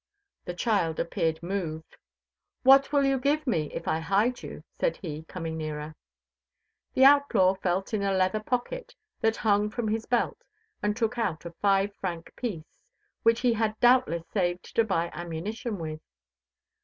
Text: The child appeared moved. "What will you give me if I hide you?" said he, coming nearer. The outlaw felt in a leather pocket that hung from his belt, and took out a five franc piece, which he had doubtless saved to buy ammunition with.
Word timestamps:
The 0.45 0.55
child 0.55 0.99
appeared 0.99 1.43
moved. 1.43 1.95
"What 2.63 2.91
will 2.91 3.05
you 3.05 3.19
give 3.19 3.45
me 3.45 3.71
if 3.71 3.87
I 3.87 3.99
hide 3.99 4.41
you?" 4.41 4.63
said 4.79 4.97
he, 4.97 5.25
coming 5.25 5.55
nearer. 5.59 5.93
The 6.95 7.05
outlaw 7.05 7.53
felt 7.53 7.93
in 7.93 8.01
a 8.01 8.11
leather 8.11 8.39
pocket 8.39 8.95
that 9.19 9.35
hung 9.35 9.69
from 9.69 9.89
his 9.89 10.07
belt, 10.07 10.39
and 10.81 10.97
took 10.97 11.19
out 11.19 11.45
a 11.45 11.51
five 11.61 11.93
franc 11.97 12.31
piece, 12.35 12.79
which 13.21 13.41
he 13.41 13.53
had 13.53 13.79
doubtless 13.79 14.27
saved 14.33 14.73
to 14.75 14.83
buy 14.83 15.11
ammunition 15.13 15.77
with. 15.77 16.01